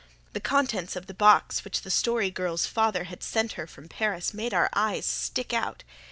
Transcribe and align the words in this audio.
The 0.33 0.39
contents 0.39 0.95
of 0.95 1.05
the 1.05 1.13
box 1.13 1.63
which 1.63 1.83
the 1.83 1.91
Story 1.91 2.31
Girl's 2.31 2.65
father 2.65 3.03
had 3.03 3.21
sent 3.21 3.51
her 3.51 3.67
from 3.67 3.87
Paris 3.87 4.33
made 4.33 4.51
our 4.51 4.71
eyes 4.73 5.05
stick 5.05 5.53
out. 5.53 5.83